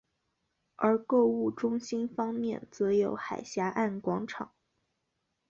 [0.77, 4.51] 而购物中心方面则有海峡岸广场。